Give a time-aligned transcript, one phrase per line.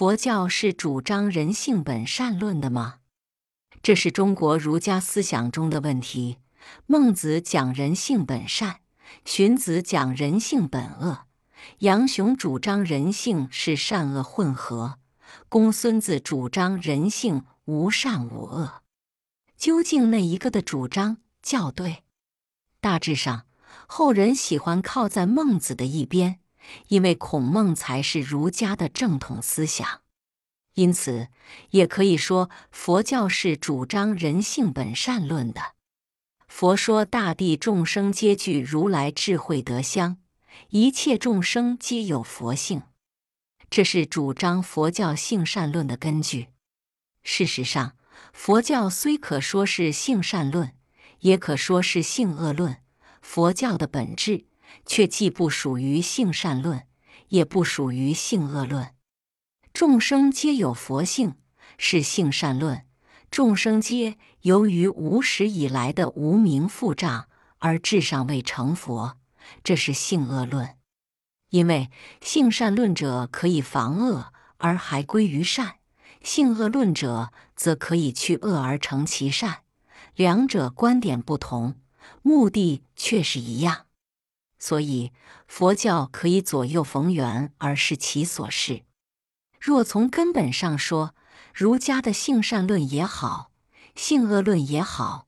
[0.00, 3.00] 佛教是主张人性本善论的吗？
[3.82, 6.38] 这是中国儒家思想中的问题。
[6.86, 8.76] 孟子讲人性本善，
[9.26, 11.26] 荀子讲人性本恶，
[11.80, 14.98] 杨雄主张人性是善恶混合，
[15.50, 18.80] 公孙子主张人性无善无恶。
[19.58, 22.04] 究竟哪一个的主张较对？
[22.80, 23.44] 大致上，
[23.86, 26.40] 后人喜欢靠在孟子的一边，
[26.88, 30.02] 因为孔孟才是儒家的正统思想。
[30.74, 31.28] 因此，
[31.70, 35.74] 也可以说佛教是主张人性本善论的。
[36.46, 40.18] 佛说大地众生皆具如来智慧德相，
[40.70, 42.82] 一切众生皆有佛性，
[43.68, 46.48] 这是主张佛教性善论的根据。
[47.22, 47.96] 事实上，
[48.32, 50.74] 佛教虽可说是性善论，
[51.20, 52.78] 也可说是性恶论。
[53.20, 54.46] 佛教的本质
[54.86, 56.86] 却既不属于性善论，
[57.28, 58.94] 也不属于性恶论。
[59.72, 61.34] 众生皆有佛性，
[61.78, 62.86] 是性善论；
[63.30, 69.18] 众生皆由于无始以来的无名覆障而至尚未成佛，
[69.62, 70.76] 这是性恶论。
[71.50, 71.90] 因为
[72.20, 75.76] 性善论者可以防恶而还归于善，
[76.22, 79.62] 性恶论者则可以去恶而成其善。
[80.14, 81.76] 两者观点不同，
[82.22, 83.86] 目的却是一样，
[84.60, 85.10] 所以
[85.48, 88.82] 佛教可以左右逢源而是其所是。
[89.58, 91.14] 若从根本上说，
[91.52, 93.50] 儒家的性善论也好，
[93.96, 95.26] 性恶论也好，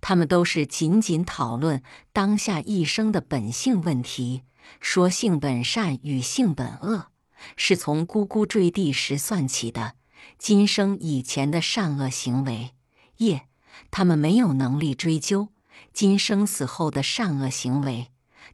[0.00, 1.82] 他们都是仅仅讨论
[2.12, 4.44] 当下一生的本性问题。
[4.80, 7.08] 说性本善与性本恶，
[7.54, 9.96] 是从呱呱坠地时算起的
[10.38, 12.70] 今生以前的善恶行为
[13.18, 13.46] 业，
[13.90, 15.48] 他们没有能力追究；
[15.92, 18.08] 今生死后的善恶行为，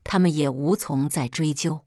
[0.05, 1.87] 他们也无从再追究。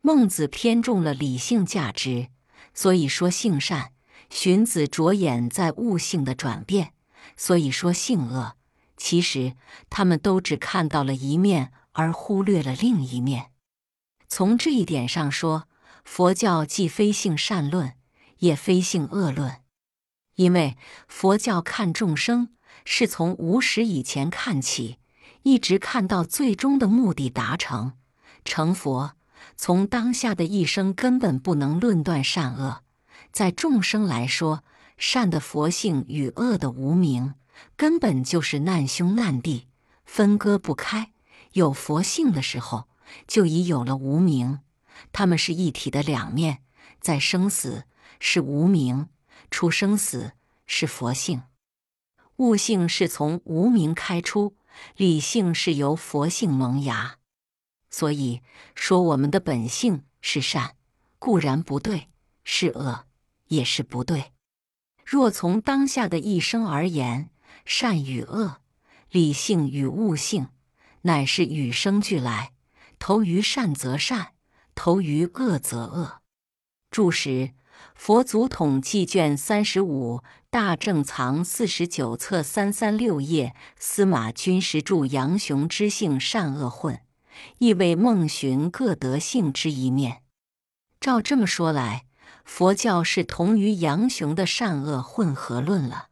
[0.00, 2.28] 孟子偏重了理性价值。
[2.72, 3.92] 所以说性善，
[4.28, 6.92] 荀子着眼在物性的转变；
[7.36, 8.56] 所以说性恶，
[8.96, 9.56] 其实
[9.88, 13.50] 他们都只看到了一面，而忽略了另一面。
[14.28, 15.66] 从这一点上说，
[16.04, 17.94] 佛教既非性善论，
[18.38, 19.62] 也非性恶论，
[20.36, 20.76] 因为
[21.08, 24.98] 佛教看众生是从无始以前看起，
[25.42, 27.94] 一直看到最终的目的达成，
[28.44, 29.12] 成佛。
[29.56, 32.82] 从当下的一生根本不能论断善恶，
[33.32, 34.64] 在众生来说，
[34.96, 37.34] 善的佛性与恶的无名
[37.76, 39.66] 根本就是难兄难弟，
[40.04, 41.12] 分割不开。
[41.52, 42.88] 有佛性的时候，
[43.26, 44.60] 就已有了无名，
[45.12, 46.62] 他们是一体的两面。
[47.00, 47.84] 在生死
[48.18, 49.08] 是无名，
[49.50, 50.32] 出生死
[50.66, 51.42] 是佛性。
[52.36, 54.54] 悟性是从无名开出，
[54.96, 57.16] 理性是由佛性萌芽。
[57.90, 58.42] 所以
[58.74, 60.76] 说，我们的本性是善，
[61.18, 62.08] 固然不对；
[62.44, 63.06] 是恶，
[63.48, 64.32] 也是不对。
[65.04, 67.30] 若从当下的一生而言，
[67.64, 68.60] 善与恶、
[69.10, 70.48] 理性与悟性，
[71.02, 72.52] 乃是与生俱来。
[73.00, 74.34] 投于善则善，
[74.74, 76.20] 投于恶则恶。
[76.90, 77.54] 注释：
[77.94, 83.54] 佛祖统计卷三十五，大正藏四十九册三三六页。
[83.78, 87.00] 司马君实注：杨雄之性善恶混。
[87.58, 90.22] 亦为孟荀各得性之一面。
[91.00, 92.04] 照这么说来，
[92.44, 96.08] 佛教是同于杨雄的善恶混合论了。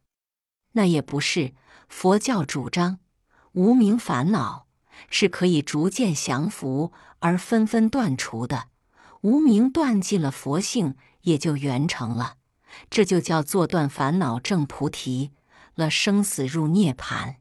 [0.73, 1.53] 那也不是，
[1.89, 3.01] 佛教主张
[3.53, 4.67] 无名烦恼
[5.11, 8.69] 是可以逐渐降服而纷纷断除的。
[9.21, 10.95] 无名断尽了，佛性
[11.29, 12.37] 也就圆成了。
[12.91, 15.31] 这就叫做断烦恼证菩提
[15.75, 17.37] 了，生死入涅盘。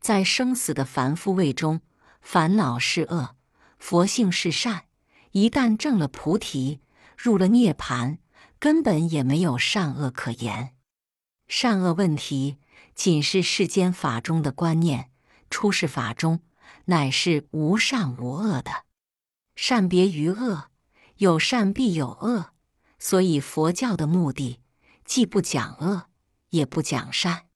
[0.00, 1.82] 在生死的凡夫位中。
[2.22, 3.34] 烦恼是恶，
[3.78, 4.84] 佛性是善。
[5.32, 6.80] 一旦证了菩提，
[7.16, 8.18] 入了涅盘，
[8.58, 10.74] 根本也没有善恶可言。
[11.48, 12.58] 善恶问题
[12.94, 15.10] 仅是世间法中的观念，
[15.48, 16.40] 出世法中
[16.84, 18.84] 乃是无善无恶的。
[19.56, 20.68] 善别于恶，
[21.16, 22.52] 有善必有恶。
[23.00, 24.60] 所以佛教的目的
[25.04, 26.04] 既不讲恶，
[26.50, 27.46] 也不讲善。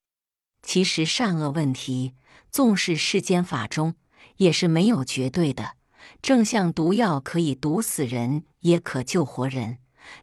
[0.61, 2.15] 其实善恶问题，
[2.51, 3.95] 纵是世间法中。
[4.39, 5.77] 也是没有绝对的，
[6.21, 9.77] 正像毒药可以毒死人，也可救活人；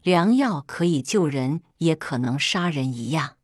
[0.03, 3.37] 良药可以救人，也可能杀人一样。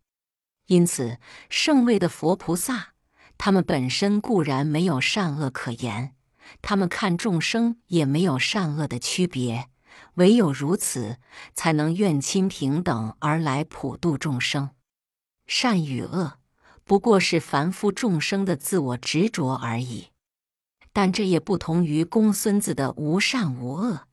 [0.65, 1.19] 因此，
[1.49, 2.89] 圣位的佛菩萨，
[3.37, 6.15] 他们本身固然没有善恶可言，
[6.61, 9.69] 他们看众生也没有善恶的区别，
[10.17, 11.17] 唯有如此，
[11.55, 14.69] 才能愿亲平等而来普度众生。
[15.47, 16.39] 善与恶，
[16.83, 20.09] 不过是凡夫众生的自我执着而已。
[20.91, 24.07] 但这也不同于公孙子的无善无恶，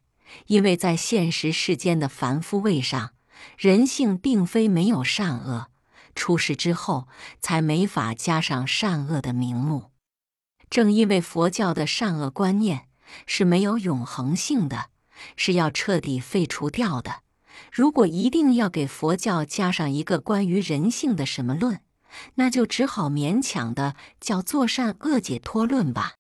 [0.46, 3.14] 因为在现实世间的凡夫位上，
[3.56, 5.68] 人性并非没有善恶，
[6.14, 7.08] 出世之后
[7.40, 9.90] 才没法加上善恶的名目。
[10.68, 12.88] 正因为佛教的善恶观念
[13.26, 14.90] 是没有永恒性的，
[15.36, 17.22] 是要彻底废除掉的。
[17.72, 21.80] 如果一定要给佛教加上一个关于人性的什么论，
[22.34, 26.14] 那就只好勉强的叫做善恶解脱论吧。